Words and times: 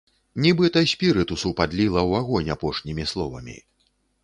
Нібыта 0.45 0.81
спірытусу 0.91 1.51
падліла 1.59 2.01
ў 2.09 2.25
агонь 2.25 2.51
апошнімі 2.57 3.09
словамі. 3.15 3.57